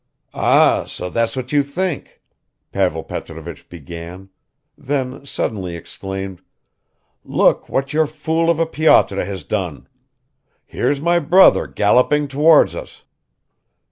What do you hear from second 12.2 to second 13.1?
towards us."